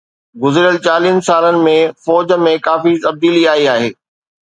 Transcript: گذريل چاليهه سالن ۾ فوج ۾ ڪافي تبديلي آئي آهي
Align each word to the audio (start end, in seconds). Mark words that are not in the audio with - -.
گذريل 0.41 0.77
چاليهه 0.85 1.19
سالن 1.27 1.57
۾ 1.69 1.77
فوج 2.03 2.27
۾ 2.47 2.53
ڪافي 2.67 2.93
تبديلي 3.05 3.43
آئي 3.53 3.65
آهي 3.75 3.89